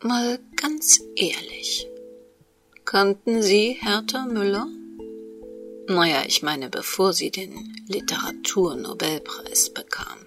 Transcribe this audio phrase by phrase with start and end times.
[0.00, 1.88] Mal ganz ehrlich.
[2.84, 4.68] Kannten Sie Hertha Müller?
[5.88, 10.18] Naja, ich meine, bevor sie den Literaturnobelpreis bekam.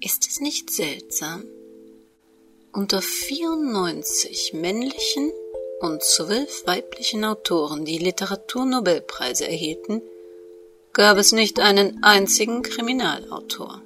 [0.00, 1.44] Ist es nicht seltsam?
[2.72, 5.30] Unter 94 männlichen
[5.80, 10.00] und zwölf weiblichen Autoren, die Literaturnobelpreise erhielten,
[10.94, 13.83] gab es nicht einen einzigen Kriminalautor.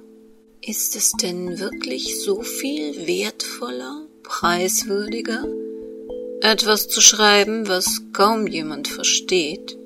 [0.69, 5.43] Ist es denn wirklich so viel wertvoller, preiswürdiger,
[6.41, 9.79] etwas zu schreiben, was kaum jemand versteht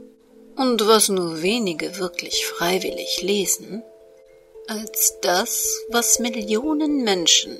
[0.57, 3.81] und was nur wenige wirklich freiwillig lesen,
[4.67, 7.57] als das, was Millionen Menschen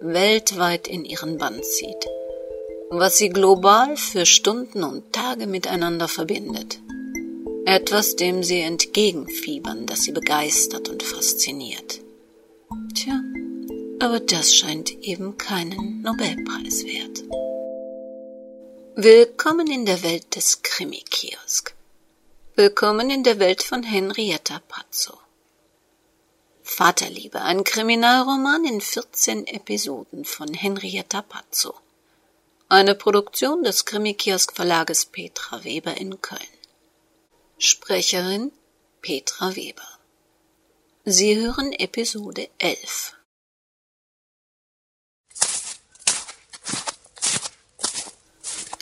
[0.00, 2.08] weltweit in ihren Bann zieht,
[2.90, 6.80] was sie global für Stunden und Tage miteinander verbindet,
[7.66, 12.03] etwas, dem sie entgegenfiebern, das sie begeistert und fasziniert.
[14.04, 17.24] Aber das scheint eben keinen Nobelpreis wert.
[18.96, 21.74] Willkommen in der Welt des Krimi-Kiosk.
[22.54, 25.16] Willkommen in der Welt von Henrietta Pazzo.
[26.62, 31.72] Vaterliebe, ein Kriminalroman in 14 Episoden von Henrietta Pazzo.
[32.68, 36.58] Eine Produktion des Krimi-Kiosk Verlages Petra Weber in Köln.
[37.56, 38.52] Sprecherin
[39.00, 39.88] Petra Weber.
[41.06, 43.14] Sie hören Episode 11.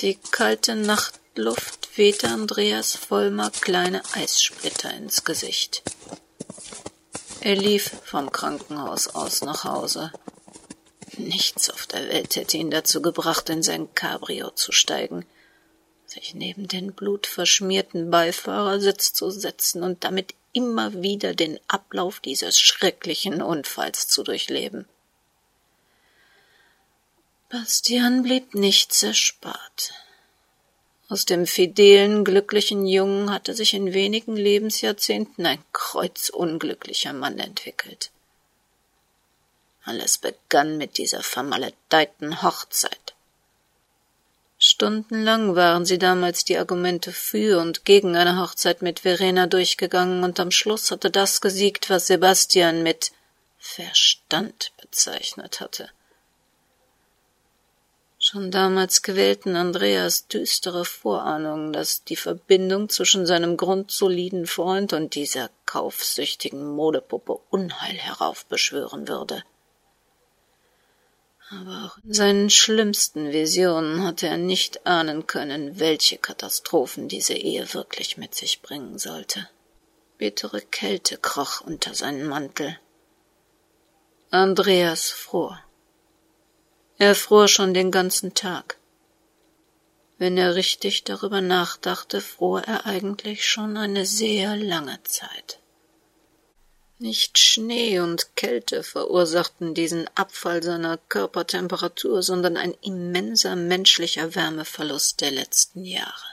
[0.03, 5.84] Die kalte Nachtluft wehte Andreas Vollmer kleine Eissplitter ins Gesicht.
[7.41, 10.11] Er lief vom Krankenhaus aus nach Hause.
[11.17, 15.25] Nichts auf der Welt hätte ihn dazu gebracht, in sein Cabrio zu steigen,
[16.05, 23.41] sich neben den blutverschmierten Beifahrersitz zu setzen und damit immer wieder den Ablauf dieses schrecklichen
[23.41, 24.89] Unfalls zu durchleben.
[27.53, 29.92] Bastian blieb nichts erspart.
[31.11, 38.11] Aus dem fidelen, glücklichen Jungen hatte sich in wenigen Lebensjahrzehnten ein kreuzunglücklicher Mann entwickelt.
[39.85, 43.12] Alles begann mit dieser vermaledeiten Hochzeit.
[44.57, 50.41] Stundenlang waren sie damals die Argumente für und gegen eine Hochzeit mit Verena durchgegangen, und
[50.41, 53.12] am Schluss hatte das gesiegt, was Sebastian mit
[53.58, 55.91] Verstand bezeichnet hatte.
[58.32, 65.50] Schon damals quälten Andreas düstere Vorahnungen, dass die Verbindung zwischen seinem grundsoliden Freund und dieser
[65.66, 69.44] kaufsüchtigen Modepuppe Unheil heraufbeschwören würde.
[71.50, 77.74] Aber auch in seinen schlimmsten Visionen hatte er nicht ahnen können, welche Katastrophen diese Ehe
[77.74, 79.46] wirklich mit sich bringen sollte.
[80.16, 82.78] Bittere Kälte kroch unter seinen Mantel.
[84.30, 85.60] Andreas fror.
[86.98, 88.77] Er fror schon den ganzen Tag.
[90.19, 95.58] Wenn er richtig darüber nachdachte, fror er eigentlich schon eine sehr lange Zeit.
[96.98, 105.33] Nicht Schnee und Kälte verursachten diesen Abfall seiner Körpertemperatur, sondern ein immenser menschlicher Wärmeverlust der
[105.33, 106.27] letzten Jahre.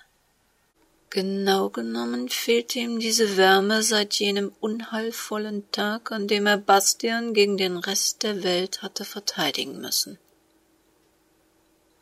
[1.10, 7.58] Genau genommen fehlte ihm diese Wärme seit jenem unheilvollen Tag, an dem er Bastian gegen
[7.58, 10.20] den Rest der Welt hatte verteidigen müssen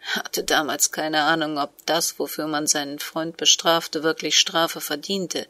[0.07, 5.47] hatte damals keine Ahnung, ob das, wofür man seinen Freund bestrafte, wirklich Strafe verdiente.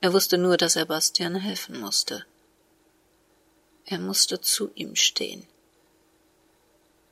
[0.00, 2.24] Er wusste nur, dass er Bastian helfen musste.
[3.84, 5.46] Er musste zu ihm stehen.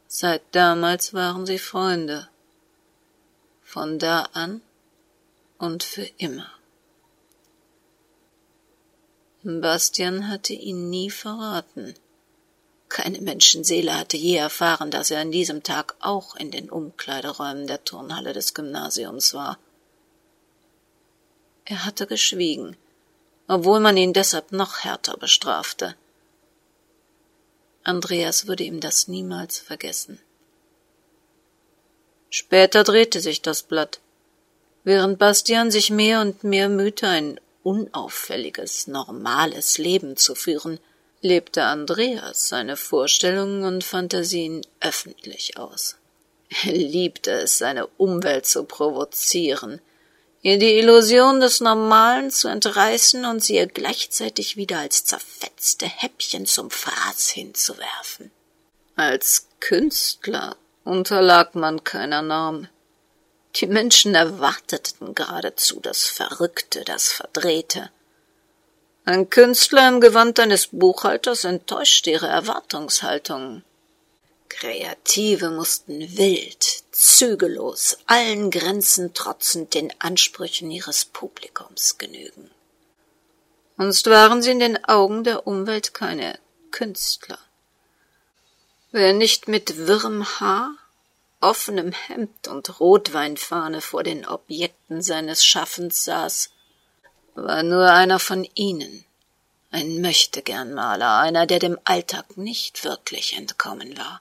[0.09, 2.29] Seit damals waren sie Freunde.
[3.63, 4.61] Von da an
[5.59, 6.51] und für immer.
[9.45, 11.95] Bastian hatte ihn nie verraten.
[13.03, 17.83] Keine Menschenseele hatte je erfahren, dass er an diesem Tag auch in den Umkleideräumen der
[17.83, 19.59] Turnhalle des Gymnasiums war.
[21.65, 22.77] Er hatte geschwiegen,
[23.49, 25.95] obwohl man ihn deshalb noch härter bestrafte.
[27.85, 30.21] Andreas würde ihm das niemals vergessen.
[32.29, 34.01] Später drehte sich das Blatt.
[34.85, 40.79] Während Bastian sich mehr und mehr mühte, ein unauffälliges, normales Leben zu führen,
[41.21, 45.97] lebte Andreas seine Vorstellungen und Fantasien öffentlich aus.
[46.65, 49.81] Er liebte es, seine Umwelt zu provozieren,
[50.43, 56.47] ihr die Illusion des Normalen zu entreißen und sie ihr gleichzeitig wieder als zerfetzte Häppchen
[56.47, 58.31] zum Fraß hinzuwerfen.
[58.97, 62.69] Als Künstler unterlag man keiner Norm.
[63.57, 67.91] Die Menschen erwarteten geradezu das Verrückte, das Verdrehte.
[69.11, 73.65] Ein Künstler im Gewand eines Buchhalters enttäuscht ihre Erwartungshaltung.
[74.49, 82.53] Kreative mussten wild, zügellos, allen Grenzen trotzend den Ansprüchen ihres Publikums genügen.
[83.77, 86.39] Sonst waren sie in den Augen der Umwelt keine
[86.71, 87.41] Künstler.
[88.93, 90.77] Wer nicht mit wirrem Haar,
[91.41, 96.51] offenem Hemd und Rotweinfahne vor den Objekten seines Schaffens saß,
[97.35, 99.05] war nur einer von ihnen,
[99.71, 104.21] ein Möchtegernmaler, einer, der dem Alltag nicht wirklich entkommen war.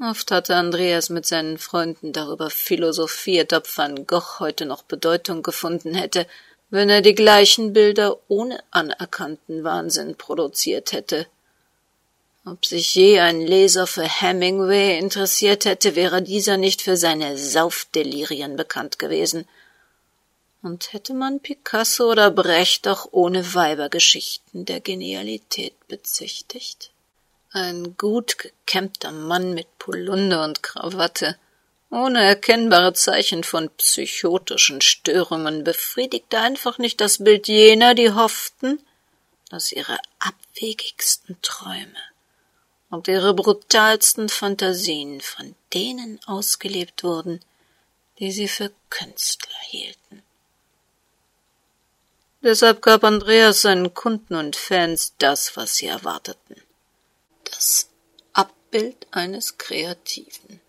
[0.00, 5.94] Oft hatte Andreas mit seinen Freunden darüber philosophiert, ob Van Gogh heute noch Bedeutung gefunden
[5.94, 6.26] hätte,
[6.70, 11.26] wenn er die gleichen Bilder ohne anerkannten Wahnsinn produziert hätte.
[12.44, 18.56] Ob sich je ein Leser für Hemingway interessiert hätte, wäre dieser nicht für seine Saufdelirien
[18.56, 19.48] bekannt gewesen.
[20.60, 26.90] Und hätte man Picasso oder Brecht doch ohne Weibergeschichten der Genialität bezichtigt?
[27.52, 31.38] Ein gut gekämmter Mann mit Polunder und Krawatte,
[31.90, 38.80] ohne erkennbare Zeichen von psychotischen Störungen, befriedigte einfach nicht das Bild jener, die hofften,
[39.50, 42.02] dass ihre abwegigsten Träume
[42.90, 47.40] und ihre brutalsten Fantasien von denen ausgelebt wurden,
[48.18, 50.22] die sie für Künstler hielten.
[52.42, 56.62] Deshalb gab Andreas seinen Kunden und Fans das, was sie erwarteten
[57.50, 57.88] das
[58.32, 60.60] Abbild eines Kreativen.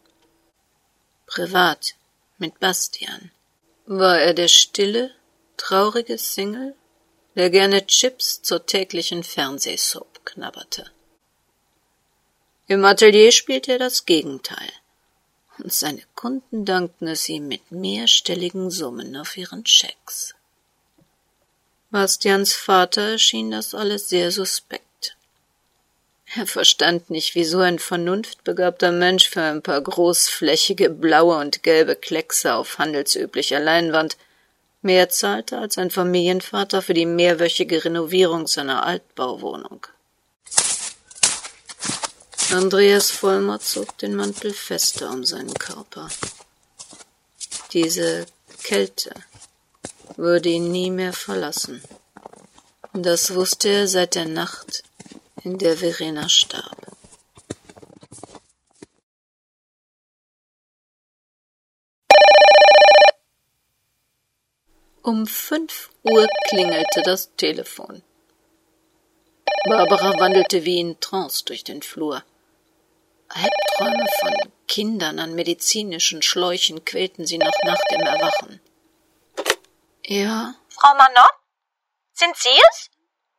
[1.27, 1.95] Privat
[2.37, 3.31] mit Bastian
[3.85, 5.11] war er der stille,
[5.57, 6.75] traurige Single,
[7.35, 10.89] der gerne Chips zur täglichen Fernsehsoap knabberte.
[12.67, 14.71] Im Atelier spielte er das Gegenteil,
[15.57, 20.35] und seine Kunden dankten es ihm mit mehrstelligen Summen auf ihren Schecks.
[21.91, 25.15] Bastians Vater schien das alles sehr suspekt.
[26.35, 32.53] Er verstand nicht, wieso ein vernunftbegabter Mensch für ein paar großflächige blaue und gelbe Kleckse
[32.53, 34.17] auf handelsüblicher Leinwand
[34.83, 39.87] mehr zahlte als ein Familienvater für die mehrwöchige Renovierung seiner Altbauwohnung.
[42.51, 46.09] Andreas Vollmer zog den Mantel fester um seinen Körper.
[47.73, 48.27] Diese
[48.61, 49.11] Kälte
[50.17, 51.81] würde ihn nie mehr verlassen.
[52.93, 54.83] Das wusste er seit der Nacht,
[55.43, 56.89] in der Verena starb.
[65.03, 68.03] Um fünf Uhr klingelte das Telefon.
[69.65, 72.23] Barbara wandelte wie in Trance durch den Flur.
[73.27, 78.59] Albträume von Kindern an medizinischen Schläuchen quälten sie noch nach dem Erwachen.
[80.09, 80.55] Ja.
[80.69, 81.29] Frau Manon?
[82.13, 82.89] Sind Sie es?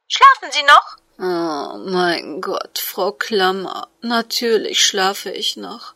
[0.07, 0.97] Schlafen Sie noch?
[1.19, 5.95] Oh mein Gott, Frau Klammer, natürlich schlafe ich noch.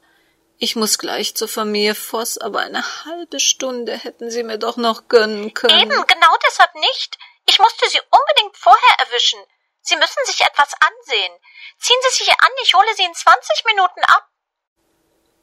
[0.59, 5.07] Ich muss gleich zur Familie Voss, aber eine halbe Stunde hätten Sie mir doch noch
[5.07, 5.79] gönnen können.
[5.79, 7.19] Eben, genau deshalb nicht.
[7.47, 9.39] Ich musste Sie unbedingt vorher erwischen.
[9.81, 11.39] Sie müssen sich etwas ansehen.
[11.79, 14.29] Ziehen Sie sich an, ich hole Sie in zwanzig Minuten ab.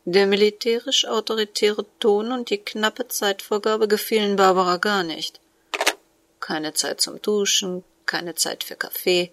[0.05, 5.39] Der militärisch autoritäre Ton und die knappe Zeitvorgabe gefielen Barbara gar nicht.
[6.39, 9.31] Keine Zeit zum Duschen, keine Zeit für Kaffee,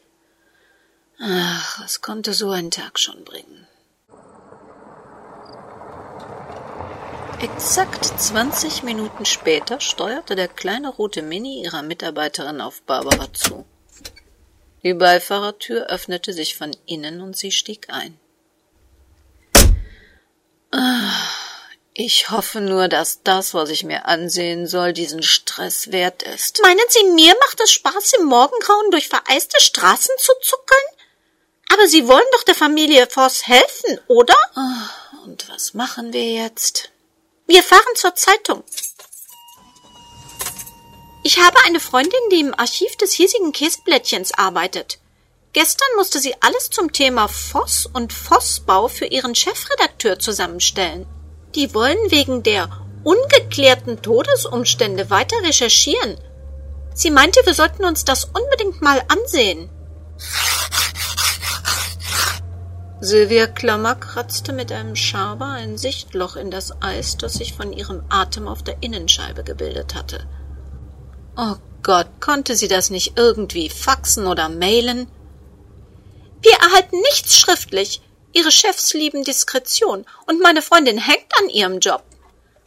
[1.21, 3.67] Ach, was konnte so ein Tag schon bringen?
[7.41, 13.65] Exakt zwanzig Minuten später steuerte der kleine rote Mini ihrer Mitarbeiterin auf Barbara zu.
[14.85, 18.19] Die Beifahrertür öffnete sich von innen und sie stieg ein.
[22.01, 26.63] Ich hoffe nur, dass das, was ich mir ansehen soll, diesen Stress wert ist.
[26.63, 30.87] Meinen Sie, mir macht es Spaß, im Morgengrauen durch vereiste Straßen zu zuckeln?
[31.73, 34.37] Aber Sie wollen doch der Familie Voss helfen, oder?
[34.55, 36.93] Oh, und was machen wir jetzt?
[37.49, 38.63] Wir fahren zur Zeitung.
[41.25, 45.01] Ich habe eine Freundin, die im Archiv des hiesigen Käseblättchens arbeitet.
[45.53, 51.09] Gestern musste sie alles zum Thema Voss und Vossbau für ihren Chefredakteur zusammenstellen.
[51.55, 52.69] Die wollen wegen der
[53.05, 56.19] ungeklärten Todesumstände weiter recherchieren.
[56.95, 59.71] Sie meinte, wir sollten uns das unbedingt mal ansehen.
[63.01, 68.03] Sylvia Klammer kratzte mit einem Schaber ein Sichtloch in das Eis, das sich von ihrem
[68.09, 70.27] Atem auf der Innenscheibe gebildet hatte.
[71.37, 75.07] Oh Gott, konnte sie das nicht irgendwie faxen oder mailen?
[76.43, 78.03] Wir erhalten nichts schriftlich.
[78.33, 82.05] Ihre Chefs lieben Diskretion und meine Freundin hängt an ihrem Job.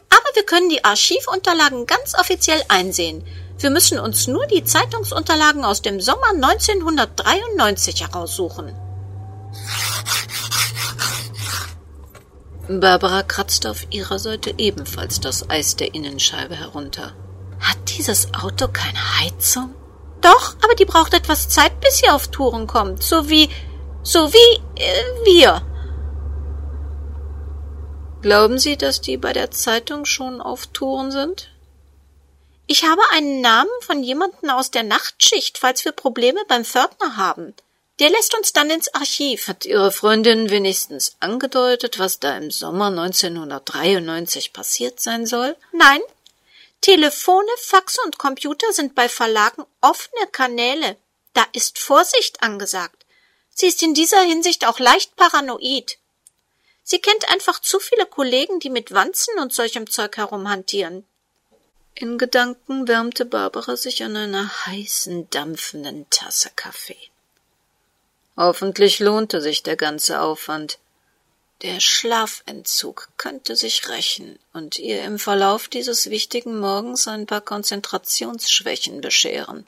[0.09, 3.23] Aber wir können die Archivunterlagen ganz offiziell einsehen.
[3.59, 8.75] Wir müssen uns nur die Zeitungsunterlagen aus dem Sommer 1993 heraussuchen.
[12.67, 17.13] Barbara kratzte auf ihrer Seite ebenfalls das Eis der Innenscheibe herunter.
[17.59, 19.75] Hat dieses Auto keine Heizung?
[20.21, 23.03] Doch, aber die braucht etwas Zeit, bis sie auf Touren kommt.
[23.03, 23.49] So wie,
[24.03, 25.62] so wie äh, wir.
[28.22, 31.50] Glauben Sie, dass die bei der Zeitung schon auf Touren sind?
[32.67, 37.53] Ich habe einen Namen von jemandem aus der Nachtschicht, falls wir Probleme beim Pförtner haben.
[38.00, 39.48] Der lässt uns dann ins Archiv.
[39.48, 45.55] Hat Ihre Freundin wenigstens angedeutet, was da im Sommer 1993 passiert sein soll?
[45.72, 46.01] Nein.
[46.79, 50.96] Telefone, Faxe und Computer sind bei Verlagen offene Kanäle.
[51.34, 53.00] Da ist Vorsicht angesagt.
[53.61, 55.99] Sie ist in dieser Hinsicht auch leicht paranoid.
[56.81, 61.05] Sie kennt einfach zu viele Kollegen, die mit Wanzen und solchem Zeug herumhantieren.
[61.93, 66.97] In Gedanken wärmte Barbara sich an einer heißen, dampfenden Tasse Kaffee.
[68.35, 70.79] Hoffentlich lohnte sich der ganze Aufwand.
[71.61, 79.01] Der Schlafentzug könnte sich rächen und ihr im Verlauf dieses wichtigen Morgens ein paar Konzentrationsschwächen
[79.01, 79.67] bescheren.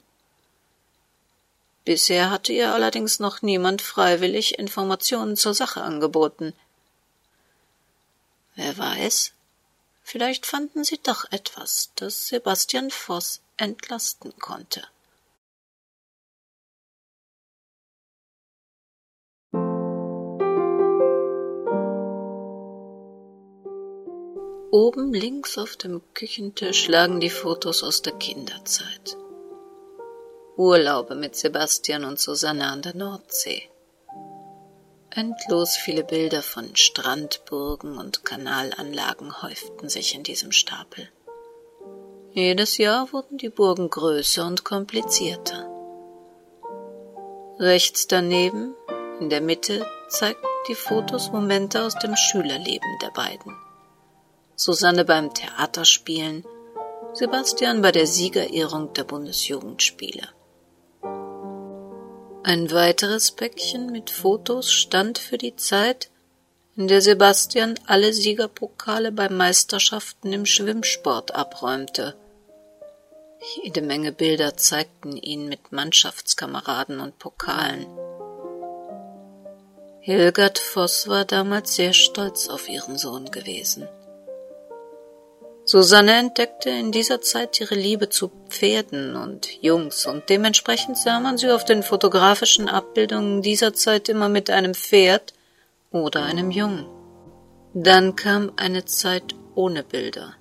[1.85, 6.53] Bisher hatte ihr allerdings noch niemand freiwillig Informationen zur Sache angeboten.
[8.55, 9.33] Wer weiß,
[10.03, 14.87] vielleicht fanden sie doch etwas, das Sebastian Voss entlasten konnte.
[24.71, 29.17] Oben links auf dem Küchentisch lagen die Fotos aus der Kinderzeit.
[30.55, 33.69] Urlaube mit Sebastian und Susanne an der Nordsee.
[35.09, 41.09] Endlos viele Bilder von Strandburgen und Kanalanlagen häuften sich in diesem Stapel.
[42.33, 45.67] Jedes Jahr wurden die Burgen größer und komplizierter.
[47.57, 48.75] Rechts daneben,
[49.19, 53.55] in der Mitte, zeigten die Fotos Momente aus dem Schülerleben der beiden.
[54.55, 56.45] Susanne beim Theaterspielen,
[57.13, 60.27] Sebastian bei der Siegerehrung der Bundesjugendspiele.
[62.45, 66.09] Ein weiteres Päckchen mit Fotos stand für die Zeit,
[66.75, 72.15] in der Sebastian alle Siegerpokale bei Meisterschaften im Schwimmsport abräumte.
[73.63, 77.87] Jede Menge Bilder zeigten ihn mit Mannschaftskameraden und Pokalen.
[80.01, 83.87] Hilgard Voss war damals sehr stolz auf ihren Sohn gewesen.
[85.73, 91.39] Susanne entdeckte in dieser Zeit ihre Liebe zu Pferden und Jungs und dementsprechend sah man
[91.39, 95.33] sie auf den fotografischen Abbildungen dieser Zeit immer mit einem Pferd
[95.89, 96.85] oder einem Jungen.
[97.73, 100.35] Dann kam eine Zeit ohne Bilder.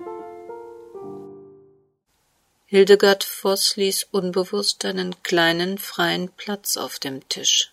[2.67, 7.73] Hildegard Voss ließ unbewusst einen kleinen freien Platz auf dem Tisch.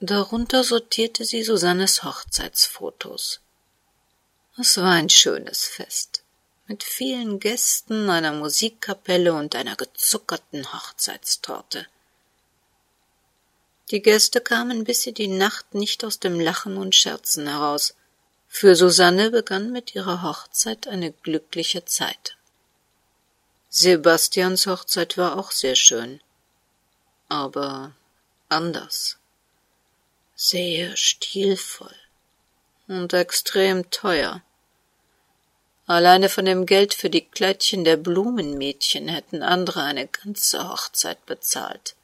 [0.00, 3.43] Darunter sortierte sie Susannes Hochzeitsfotos.
[4.56, 6.22] Es war ein schönes Fest
[6.68, 11.88] mit vielen Gästen, einer Musikkapelle und einer gezuckerten Hochzeitstorte.
[13.90, 17.94] Die Gäste kamen bis in die Nacht nicht aus dem Lachen und Scherzen heraus.
[18.46, 22.36] Für Susanne begann mit ihrer Hochzeit eine glückliche Zeit.
[23.68, 26.20] Sebastians Hochzeit war auch sehr schön,
[27.28, 27.92] aber
[28.48, 29.18] anders,
[30.36, 32.03] sehr stilvoll
[32.88, 34.42] und extrem teuer.
[35.86, 41.94] Alleine von dem Geld für die Kleidchen der Blumenmädchen hätten andere eine ganze Hochzeit bezahlt.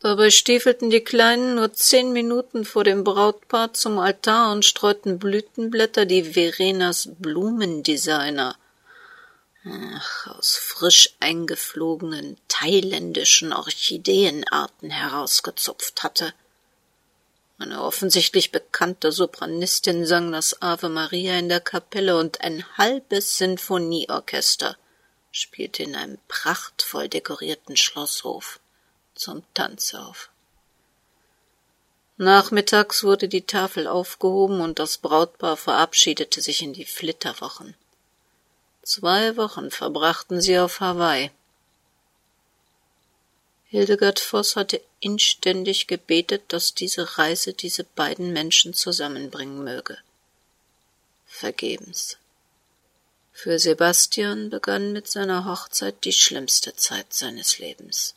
[0.00, 6.04] Dabei stiefelten die Kleinen nur zehn Minuten vor dem Brautpaar zum Altar und streuten Blütenblätter,
[6.04, 8.56] die Verenas Blumendesigner
[9.64, 16.32] ach, aus frisch eingeflogenen thailändischen Orchideenarten herausgezupft hatte.
[17.58, 24.76] Eine offensichtlich bekannte Sopranistin sang das Ave Maria in der Kapelle und ein halbes Sinfonieorchester
[25.32, 28.60] spielte in einem prachtvoll dekorierten Schlosshof
[29.14, 30.30] zum Tanz auf.
[32.16, 37.74] Nachmittags wurde die Tafel aufgehoben und das Brautpaar verabschiedete sich in die Flitterwochen.
[38.82, 41.30] Zwei Wochen verbrachten sie auf Hawaii.
[43.70, 49.98] Hildegard Voss hatte inständig gebetet, dass diese Reise diese beiden Menschen zusammenbringen möge.
[51.26, 52.16] Vergebens.
[53.30, 58.14] Für Sebastian begann mit seiner Hochzeit die schlimmste Zeit seines Lebens.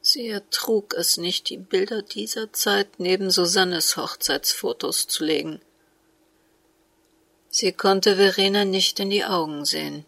[0.00, 5.60] Sie ertrug es nicht, die Bilder dieser Zeit neben Susannes Hochzeitsfotos zu legen.
[7.50, 10.06] Sie konnte Verena nicht in die Augen sehen,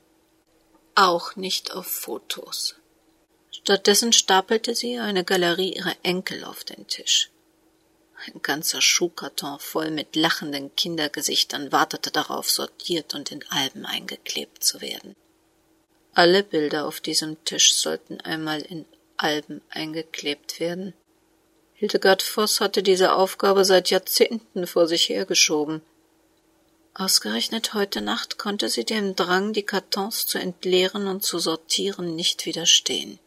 [0.95, 2.80] auch nicht auf Fotos.
[3.71, 7.31] Stattdessen stapelte sie eine Galerie ihrer Enkel auf den Tisch.
[8.27, 14.81] Ein ganzer Schuhkarton voll mit lachenden Kindergesichtern wartete darauf, sortiert und in Alben eingeklebt zu
[14.81, 15.15] werden.
[16.15, 18.87] Alle Bilder auf diesem Tisch sollten einmal in
[19.17, 20.93] Alben eingeklebt werden.
[21.75, 25.81] Hildegard Voss hatte diese Aufgabe seit Jahrzehnten vor sich hergeschoben.
[26.93, 32.47] Ausgerechnet heute Nacht konnte sie dem Drang, die Kartons zu entleeren und zu sortieren, nicht
[32.47, 33.21] widerstehen.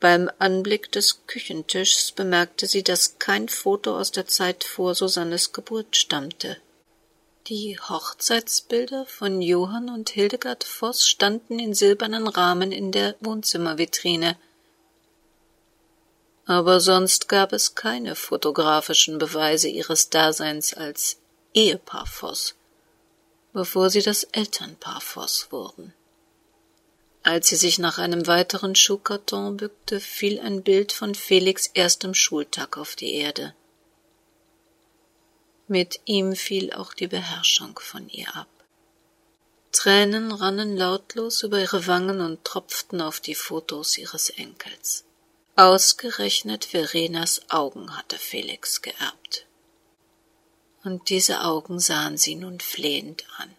[0.00, 5.96] Beim Anblick des Küchentischs bemerkte sie, dass kein Foto aus der Zeit vor Susannes Geburt
[5.96, 6.58] stammte.
[7.46, 14.38] Die Hochzeitsbilder von Johann und Hildegard Voss standen in silbernen Rahmen in der Wohnzimmervitrine.
[16.46, 21.18] Aber sonst gab es keine fotografischen Beweise ihres Daseins als
[21.52, 22.54] Ehepaar Voss,
[23.52, 25.94] bevor sie das Elternpaar Voss wurden.
[27.24, 32.76] Als sie sich nach einem weiteren Schuhkarton bückte, fiel ein Bild von Felix erstem Schultag
[32.76, 33.54] auf die Erde.
[35.66, 38.48] Mit ihm fiel auch die Beherrschung von ihr ab.
[39.72, 45.04] Tränen rannen lautlos über ihre Wangen und tropften auf die Fotos ihres Enkels.
[45.56, 49.46] Ausgerechnet Verenas Augen hatte Felix geerbt.
[50.82, 53.50] Und diese Augen sahen sie nun flehend an.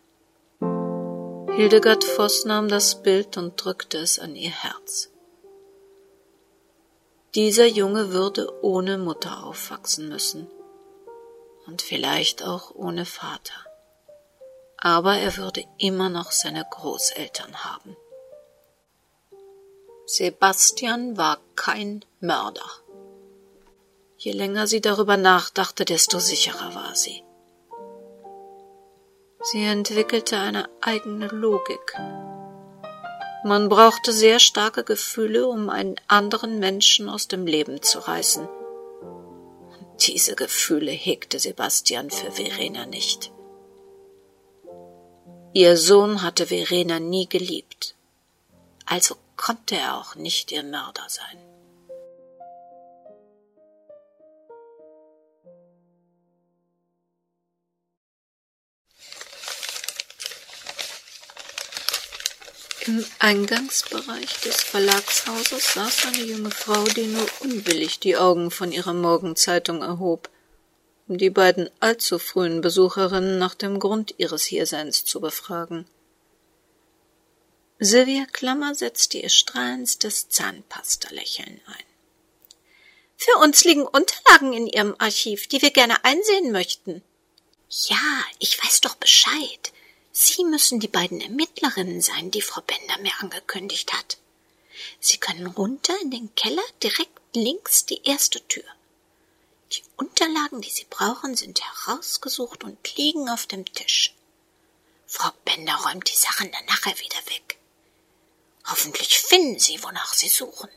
[1.55, 5.09] Hildegard Voss nahm das Bild und drückte es an ihr Herz.
[7.33, 10.47] Dieser Junge würde ohne Mutter aufwachsen müssen
[11.65, 13.53] und vielleicht auch ohne Vater.
[14.77, 17.95] Aber er würde immer noch seine Großeltern haben.
[20.07, 22.69] Sebastian war kein Mörder.
[24.17, 27.24] Je länger sie darüber nachdachte, desto sicherer war sie.
[29.51, 31.93] Sie entwickelte eine eigene Logik.
[33.43, 38.47] Man brauchte sehr starke Gefühle, um einen anderen Menschen aus dem Leben zu reißen.
[38.47, 43.31] Und diese Gefühle hegte Sebastian für Verena nicht.
[45.53, 47.93] Ihr Sohn hatte Verena nie geliebt,
[48.87, 51.54] also konnte er auch nicht ihr Mörder sein.
[62.87, 68.93] Im Eingangsbereich des Verlagshauses saß eine junge Frau, die nur unwillig die Augen von ihrer
[68.93, 70.29] Morgenzeitung erhob,
[71.07, 75.87] um die beiden allzu frühen Besucherinnen nach dem Grund ihres Hierseins zu befragen.
[77.79, 81.85] Sylvia Klammer setzte ihr strahlendstes Zahnpasta-Lächeln ein.
[83.17, 87.01] Für uns liegen Unterlagen in Ihrem Archiv, die wir gerne einsehen möchten.
[87.69, 89.73] Ja, ich weiß doch Bescheid.
[90.17, 94.17] Sie müssen die beiden Ermittlerinnen sein, die Frau Bender mir angekündigt hat.
[95.01, 98.63] Sie können runter in den Keller, direkt links die erste Tür.
[99.73, 104.15] Die Unterlagen, die Sie brauchen, sind herausgesucht und liegen auf dem Tisch.
[105.05, 107.57] Frau Bender räumt die Sachen dann nachher wieder weg.
[108.67, 110.69] Hoffentlich finden Sie, wonach Sie suchen.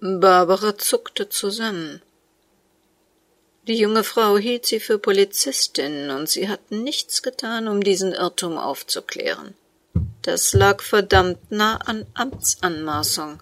[0.00, 2.02] Barbara zuckte zusammen.
[3.66, 8.58] Die junge Frau hielt sie für Polizistin, und sie hatten nichts getan, um diesen Irrtum
[8.58, 9.54] aufzuklären.
[10.20, 13.40] Das lag verdammt nah an Amtsanmaßung.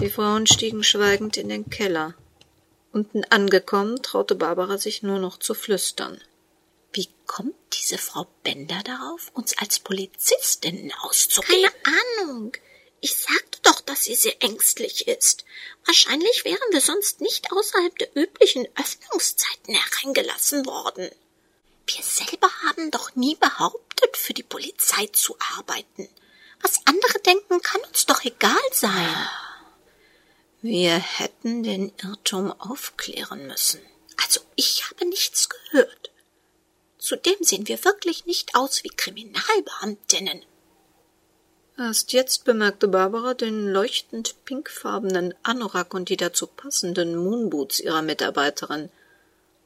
[0.00, 2.14] Die Frauen stiegen schweigend in den Keller.
[2.92, 6.20] Unten angekommen, traute Barbara sich nur noch zu flüstern.
[6.92, 11.64] Wie kommt diese Frau Bender darauf, uns als Polizistinnen auszugeben?
[11.64, 12.52] Keine Ahnung.
[13.04, 15.44] Ich sagte doch, dass sie sehr ängstlich ist.
[15.84, 21.10] Wahrscheinlich wären wir sonst nicht außerhalb der üblichen Öffnungszeiten hereingelassen worden.
[21.86, 26.08] Wir selber haben doch nie behauptet, für die Polizei zu arbeiten.
[26.62, 29.28] Was andere denken, kann uns doch egal sein.
[30.62, 33.82] Wir hätten den Irrtum aufklären müssen.
[34.22, 36.10] Also ich habe nichts gehört.
[36.96, 40.42] Zudem sehen wir wirklich nicht aus wie Kriminalbeamtinnen.
[41.76, 48.90] Erst jetzt bemerkte Barbara den leuchtend pinkfarbenen Anorak und die dazu passenden Moonboots ihrer Mitarbeiterin.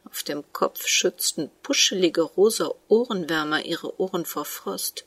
[0.05, 5.05] Auf dem Kopf schützten puschelige rosa Ohrenwärmer ihre Ohren vor Frost.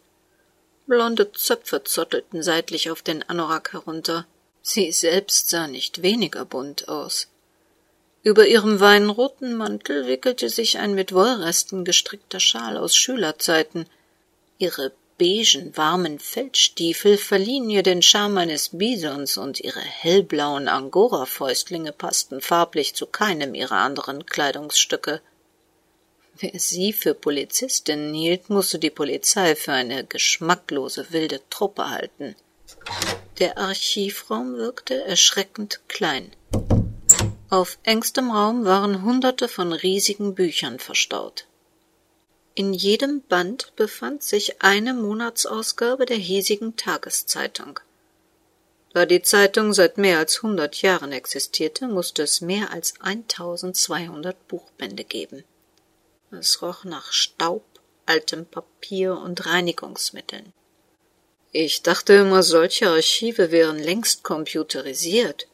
[0.85, 4.27] Blonde Zöpfe zottelten seitlich auf den Anorak herunter.
[4.61, 7.29] Sie selbst sah nicht weniger bunt aus.
[8.21, 13.87] Über ihrem weinroten Mantel wickelte sich ein mit Wollresten gestrickter Schal aus Schülerzeiten.
[14.59, 22.41] Ihre beigen, warmen Feldstiefel verliehen ihr den Charme eines Bisons und ihre hellblauen Angora-Fäustlinge passten
[22.41, 25.21] farblich zu keinem ihrer anderen Kleidungsstücke.
[26.39, 32.35] Wer sie für Polizistinnen hielt, musste die Polizei für eine geschmacklose wilde Truppe halten.
[33.37, 36.31] Der Archivraum wirkte erschreckend klein.
[37.51, 41.45] Auf engstem Raum waren hunderte von riesigen Büchern verstaut.
[42.53, 47.79] In jedem Band befand sich eine Monatsausgabe der hiesigen Tageszeitung.
[48.93, 55.05] Da die Zeitung seit mehr als hundert Jahren existierte, musste es mehr als 1200 Buchbände
[55.05, 55.45] geben.
[56.31, 57.63] Es roch nach Staub,
[58.05, 60.51] altem Papier und Reinigungsmitteln.
[61.53, 65.47] Ich dachte immer, solche Archive wären längst computerisiert.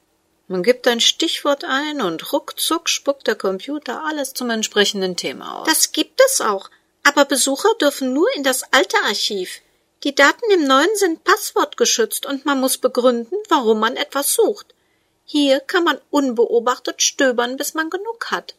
[0.47, 5.67] Man gibt ein Stichwort ein und ruckzuck spuckt der Computer alles zum entsprechenden Thema aus.
[5.67, 6.69] Das gibt es auch,
[7.07, 9.61] aber Besucher dürfen nur in das alte Archiv.
[10.03, 14.67] Die Daten im neuen sind passwortgeschützt und man muss begründen, warum man etwas sucht.
[15.23, 18.55] Hier kann man unbeobachtet stöbern, bis man genug hat.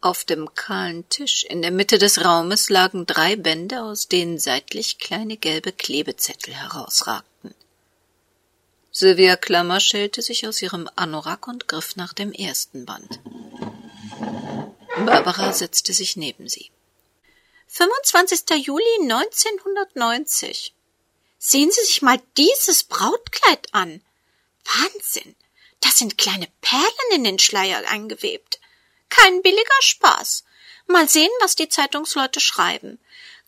[0.00, 4.98] Auf dem kahlen Tisch in der Mitte des Raumes lagen drei Bände, aus denen seitlich
[4.98, 7.54] kleine gelbe Klebezettel herausragten.
[8.90, 13.20] Sylvia Klammer schälte sich aus ihrem Anorak und griff nach dem ersten Band.
[15.06, 16.70] Barbara setzte sich neben sie.
[17.72, 18.66] 25.
[18.66, 20.74] Juli 1990.
[21.38, 24.02] Sehen Sie sich mal dieses Brautkleid an.
[24.64, 25.36] Wahnsinn.
[25.78, 28.58] Das sind kleine Perlen in den Schleier eingewebt.
[29.08, 30.42] Kein billiger Spaß.
[30.88, 32.98] Mal sehen, was die Zeitungsleute schreiben.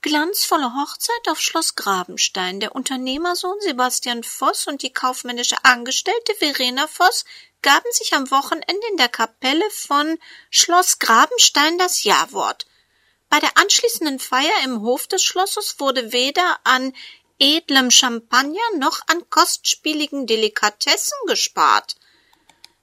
[0.02, 2.60] Glanzvolle Hochzeit auf Schloss Grabenstein.
[2.60, 7.24] Der Unternehmersohn Sebastian Voss und die kaufmännische Angestellte Verena Voss
[7.60, 10.16] gaben sich am Wochenende in der Kapelle von
[10.48, 12.66] Schloss Grabenstein das Jawort.
[13.32, 16.92] Bei der anschließenden Feier im Hof des Schlosses wurde weder an
[17.38, 21.96] edlem Champagner noch an kostspieligen Delikatessen gespart.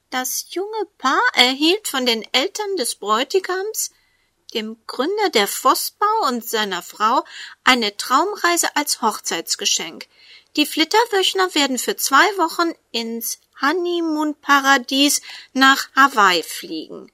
[0.10, 3.92] Das junge Paar erhielt von den Eltern des Bräutigams,
[4.56, 7.24] dem Gründer der Vossbau und seiner Frau,
[7.64, 10.08] eine Traumreise als Hochzeitsgeschenk.
[10.56, 15.22] Die Flitterwöchner werden für zwei Wochen ins Honeymoon-Paradies
[15.54, 17.12] nach Hawaii fliegen.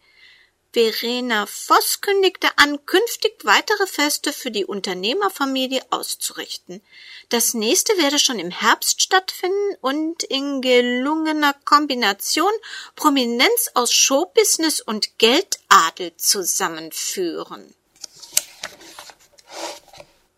[0.75, 6.81] Verena Voss kündigte an, künftig weitere Feste für die Unternehmerfamilie auszurichten.
[7.29, 12.51] Das nächste werde schon im Herbst stattfinden und in gelungener Kombination
[12.97, 17.73] Prominenz aus Showbusiness und Geldadel zusammenführen.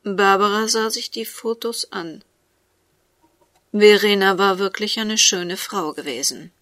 [0.03, 2.23] Barbara sah sich die Fotos an.
[3.71, 6.53] Verena war wirklich eine schöne Frau gewesen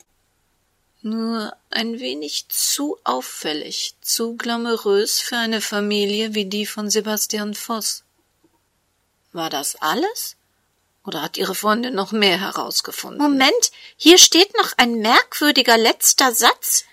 [1.05, 8.03] nur ein wenig zu auffällig, zu glamourös für eine Familie wie die von Sebastian Voss.
[9.31, 10.35] War das alles?
[11.05, 13.21] Oder hat Ihre Freundin noch mehr herausgefunden?
[13.21, 16.85] Moment, hier steht noch ein merkwürdiger letzter Satz.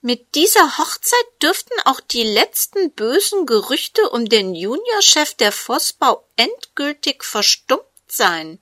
[0.00, 7.22] Mit dieser Hochzeit dürften auch die letzten bösen Gerüchte um den Juniorchef der Vossbau endgültig
[7.22, 8.58] verstummt sein.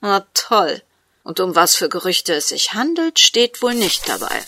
[0.00, 0.82] Na toll.
[1.22, 4.42] Und um was für Gerüchte es sich handelt, steht wohl nicht dabei.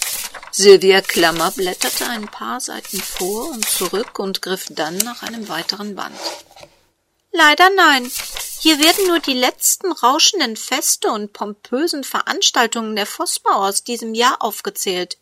[0.50, 5.94] Sylvia Klammer blätterte ein paar Seiten vor und zurück und griff dann nach einem weiteren
[5.94, 6.18] Band.
[7.30, 8.10] Leider nein.
[8.60, 14.42] Hier werden nur die letzten rauschenden Feste und pompösen Veranstaltungen der Vossbau aus diesem Jahr
[14.42, 15.18] aufgezählt.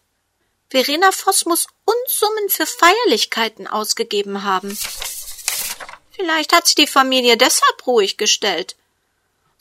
[0.68, 4.76] Verena Voss muss Unsummen für Feierlichkeiten ausgegeben haben.
[6.10, 8.76] Vielleicht hat sich die Familie deshalb ruhig gestellt.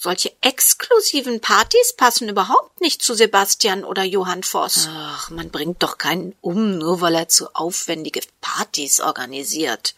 [0.01, 4.87] Solche exklusiven Partys passen überhaupt nicht zu Sebastian oder Johann Voss.
[4.89, 9.95] Ach, man bringt doch keinen um, nur weil er zu aufwendige Partys organisiert.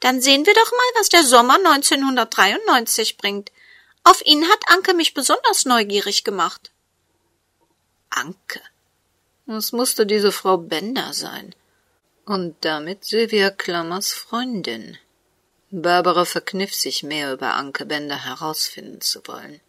[0.00, 3.52] Dann sehen wir doch mal, was der Sommer 1993 bringt.
[4.04, 6.70] Auf ihn hat Anke mich besonders neugierig gemacht.
[8.08, 8.62] Anke.
[9.44, 11.54] Das musste diese Frau Bender sein.
[12.24, 14.96] Und damit Sylvia Klammers Freundin.
[15.70, 19.60] Barbara verkniff sich mehr über Anke Bender herausfinden zu wollen.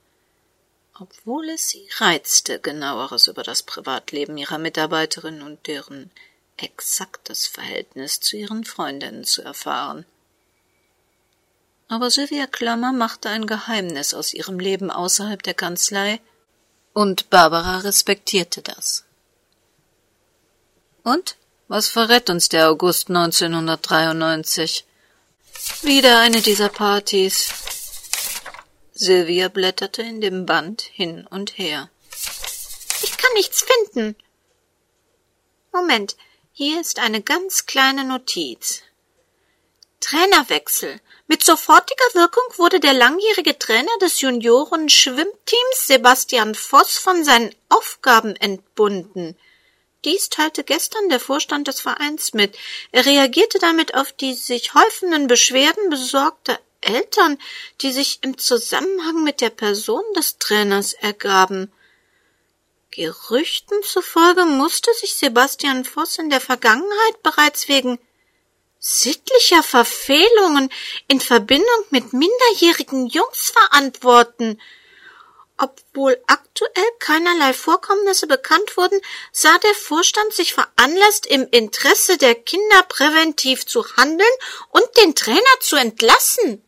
[0.99, 6.09] Obwohl es sie reizte, genaueres über das Privatleben ihrer Mitarbeiterin und deren
[6.57, 10.05] exaktes Verhältnis zu ihren Freundinnen zu erfahren.
[11.87, 16.19] Aber Sylvia Klammer machte ein Geheimnis aus ihrem Leben außerhalb der Kanzlei,
[16.93, 19.05] und Barbara respektierte das.
[21.03, 21.37] Und
[21.67, 24.85] was verrät uns der August 1993?
[25.81, 27.49] Wieder eine dieser Partys.
[28.93, 31.89] Sylvia blätterte in dem Band hin und her.
[33.03, 34.15] Ich kann nichts finden.
[35.71, 36.17] Moment,
[36.51, 38.83] hier ist eine ganz kleine Notiz.
[40.01, 40.99] Trainerwechsel.
[41.27, 49.37] Mit sofortiger Wirkung wurde der langjährige Trainer des Junioren-Schwimmteams Sebastian Voss von seinen Aufgaben entbunden.
[50.03, 52.57] Dies teilte gestern der Vorstand des Vereins mit.
[52.91, 57.37] Er reagierte damit auf die sich häufenden Beschwerden besorgter Eltern,
[57.81, 61.71] die sich im Zusammenhang mit der Person des Trainers ergaben.
[62.89, 67.99] Gerüchten zufolge musste sich Sebastian Voss in der Vergangenheit bereits wegen
[68.79, 70.69] sittlicher Verfehlungen
[71.07, 74.59] in Verbindung mit minderjährigen Jungs verantworten.
[75.63, 78.99] Obwohl aktuell keinerlei Vorkommnisse bekannt wurden,
[79.31, 84.35] sah der Vorstand sich veranlasst, im Interesse der Kinder präventiv zu handeln
[84.69, 86.63] und den Trainer zu entlassen.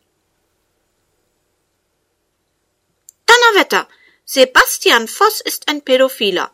[3.25, 3.87] Donnerwetter!
[4.25, 6.51] Sebastian Voss ist ein Pädophiler.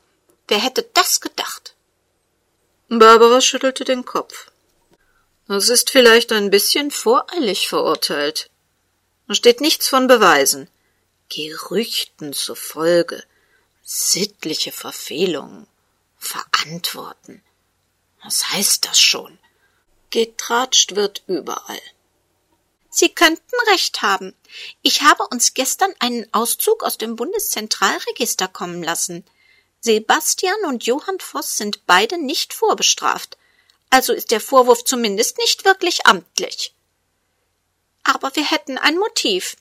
[0.48, 1.76] Wer hätte das gedacht?
[2.88, 4.50] Barbara schüttelte den Kopf.
[5.50, 8.50] Das ist vielleicht ein bisschen voreilig verurteilt.
[9.28, 10.70] Da steht nichts von Beweisen.
[11.30, 13.24] Gerüchten zufolge,
[13.84, 15.68] sittliche Verfehlungen,
[16.18, 17.44] verantworten.
[18.24, 19.40] Was heißt das schon?
[20.10, 21.82] Getratscht wird überall.
[22.90, 24.36] Sie könnten recht haben.
[24.82, 29.24] Ich habe uns gestern einen Auszug aus dem Bundeszentralregister kommen lassen.
[29.80, 33.38] Sebastian und Johann Voss sind beide nicht vorbestraft.
[33.92, 36.74] Also ist der Vorwurf zumindest nicht wirklich amtlich.
[38.04, 39.56] Aber wir hätten ein Motiv.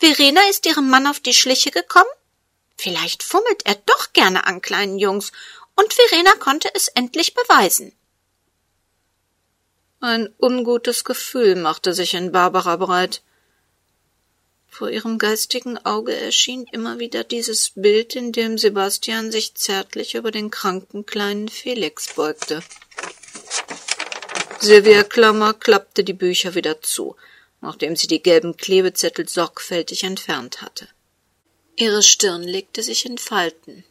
[0.00, 2.08] Verena ist ihrem Mann auf die Schliche gekommen?
[2.78, 5.30] Vielleicht fummelt er doch gerne an kleinen Jungs,
[5.76, 7.92] und Verena konnte es endlich beweisen.
[10.00, 13.20] Ein ungutes Gefühl machte sich in Barbara breit.
[14.70, 20.30] Vor ihrem geistigen Auge erschien immer wieder dieses Bild, in dem Sebastian sich zärtlich über
[20.30, 22.62] den kranken kleinen Felix beugte.
[24.60, 27.16] Silvia Klammer klappte die Bücher wieder zu,
[27.60, 30.88] nachdem sie die gelben Klebezettel sorgfältig entfernt hatte.
[31.76, 33.84] Ihre Stirn legte sich in Falten.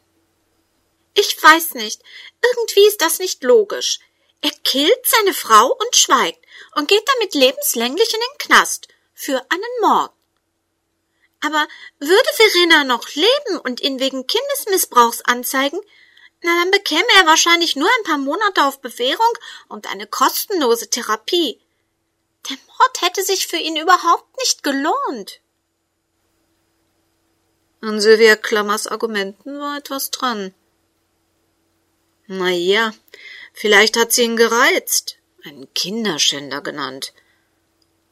[1.14, 2.02] Ich weiß nicht.
[2.42, 4.00] Irgendwie ist das nicht logisch.
[4.42, 6.40] Er killt seine Frau und schweigt
[6.76, 10.12] und geht damit lebenslänglich in den Knast für einen Mord.
[11.42, 11.68] Aber
[12.00, 15.80] würde Verena noch leben und ihn wegen Kindesmissbrauchs anzeigen,
[16.42, 19.34] na dann bekäme er wahrscheinlich nur ein paar Monate auf Bewährung
[19.68, 21.60] und eine kostenlose Therapie.
[22.48, 25.42] Der Mord hätte sich für ihn überhaupt nicht gelohnt.
[27.82, 30.54] An Sylvia Klammers Argumenten war etwas dran.
[32.28, 32.94] Na ja,
[33.62, 37.14] Vielleicht hat sie ihn gereizt, einen Kinderschänder genannt.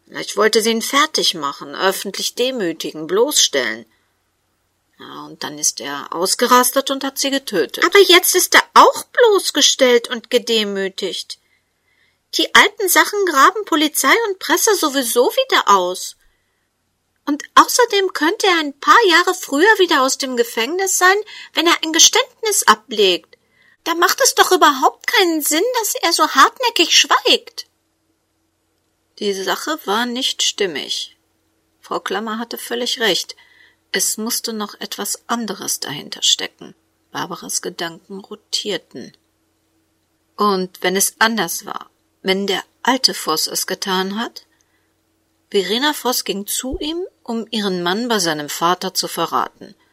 [0.06, 3.86] Vielleicht wollte sie ihn fertig machen, öffentlich demütigen, bloßstellen.
[5.00, 7.86] Ja, und dann ist er ausgerastet und hat sie getötet.
[7.86, 11.40] Aber jetzt ist er auch bloßgestellt und gedemütigt.
[12.36, 16.18] Die alten Sachen graben Polizei und Presse sowieso wieder aus.
[17.26, 21.18] Und außerdem könnte er ein paar Jahre früher wieder aus dem Gefängnis sein,
[21.54, 23.38] wenn er ein Geständnis ablegt.
[23.84, 27.68] Da macht es doch überhaupt keinen Sinn, dass er so hartnäckig schweigt.
[29.20, 31.18] Die Sache war nicht stimmig.
[31.82, 33.36] Frau Klammer hatte völlig recht.
[33.92, 36.76] Es musste noch etwas anderes dahinter stecken.
[37.12, 39.16] Barbaras Gedanken rotierten.
[40.36, 41.90] Und wenn es anders war,
[42.28, 44.46] wenn der alte Voss es getan hat?
[45.50, 49.74] Verena Voss ging zu ihm, um ihren Mann bei seinem Vater zu verraten–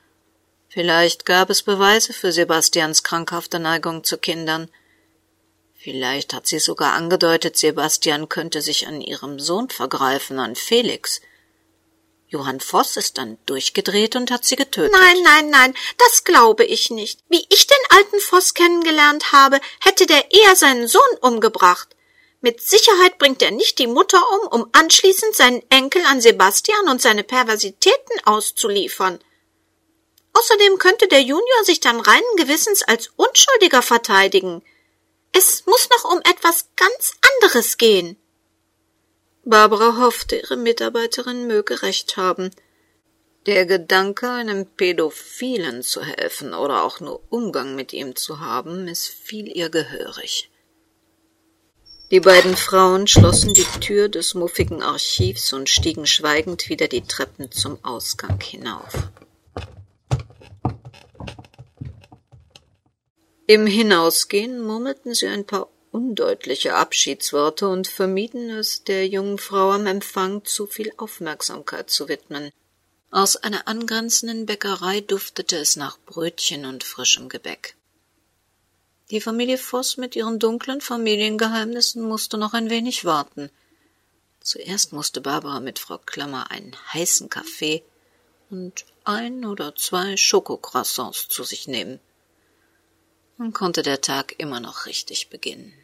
[0.74, 4.68] Vielleicht gab es Beweise für Sebastians krankhafte Neigung zu Kindern.
[5.76, 11.20] Vielleicht hat sie sogar angedeutet, Sebastian könnte sich an ihrem Sohn vergreifen, an Felix.
[12.26, 14.90] Johann Voss ist dann durchgedreht und hat sie getötet.
[14.90, 17.20] Nein, nein, nein, das glaube ich nicht.
[17.28, 21.94] Wie ich den alten Voss kennengelernt habe, hätte der eher seinen Sohn umgebracht.
[22.44, 27.00] Mit Sicherheit bringt er nicht die Mutter um, um anschließend seinen Enkel an Sebastian und
[27.00, 29.18] seine Perversitäten auszuliefern.
[30.34, 34.62] Außerdem könnte der Junior sich dann reinen Gewissens als Unschuldiger verteidigen.
[35.32, 38.18] Es muss noch um etwas ganz anderes gehen.
[39.46, 42.50] Barbara hoffte, ihre Mitarbeiterin möge recht haben.
[43.46, 49.48] Der Gedanke, einem Pädophilen zu helfen oder auch nur Umgang mit ihm zu haben, missfiel
[49.48, 50.50] ihr gehörig.
[52.10, 57.50] Die beiden Frauen schlossen die Tür des muffigen Archivs und stiegen schweigend wieder die Treppen
[57.50, 58.92] zum Ausgang hinauf.
[63.46, 69.86] Im Hinausgehen murmelten sie ein paar undeutliche Abschiedsworte und vermieden es, der jungen Frau am
[69.86, 72.50] Empfang zu viel Aufmerksamkeit zu widmen.
[73.10, 77.76] Aus einer angrenzenden Bäckerei duftete es nach Brötchen und frischem Gebäck.
[79.10, 83.50] Die Familie Voss mit ihren dunklen Familiengeheimnissen musste noch ein wenig warten.
[84.40, 87.82] Zuerst musste Barbara mit Frau Klammer einen heißen Kaffee
[88.48, 92.00] und ein oder zwei Schokocroissants zu sich nehmen.
[93.36, 95.74] Dann konnte der Tag immer noch richtig beginnen.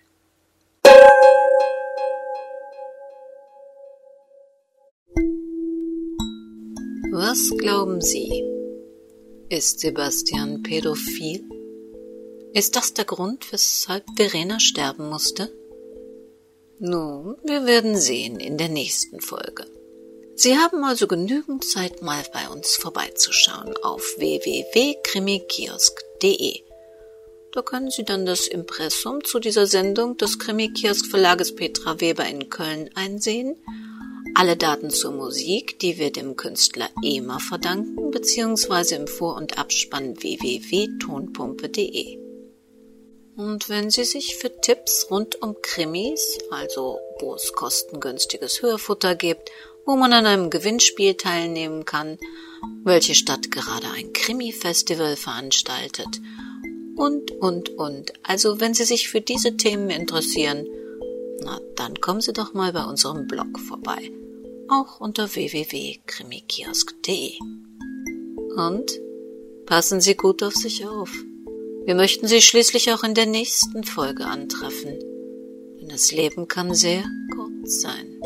[7.12, 8.44] Was glauben Sie?
[9.50, 11.59] Ist Sebastian pädophil?
[12.52, 15.52] Ist das der Grund, weshalb Verena sterben musste?
[16.80, 19.66] Nun, wir werden sehen in der nächsten Folge.
[20.34, 26.62] Sie haben also genügend Zeit, mal bei uns vorbeizuschauen auf www.krimikiosk.de.
[27.52, 32.48] Da können Sie dann das Impressum zu dieser Sendung des Krimikiosk Verlages Petra Weber in
[32.48, 33.62] Köln einsehen,
[34.34, 40.20] alle Daten zur Musik, die wir dem Künstler EMA verdanken, beziehungsweise im Vor- und Abspann
[40.20, 42.29] www.tonpumpe.de.
[43.40, 49.50] Und wenn Sie sich für Tipps rund um Krimis, also wo es kostengünstiges Hörfutter gibt
[49.86, 52.18] wo man an einem Gewinnspiel teilnehmen kann,
[52.84, 56.20] welche Stadt gerade ein Krimi-Festival veranstaltet
[56.96, 58.12] und, und, und.
[58.22, 60.64] Also wenn Sie sich für diese Themen interessieren,
[61.42, 64.12] na, dann kommen Sie doch mal bei unserem Blog vorbei.
[64.68, 67.32] Auch unter www.krimikiosk.de.
[68.56, 68.92] Und
[69.66, 71.10] passen Sie gut auf sich auf.
[71.90, 74.96] Wir möchten Sie schließlich auch in der nächsten Folge antreffen.
[75.80, 77.02] Denn das Leben kann sehr
[77.34, 78.20] kurz sein.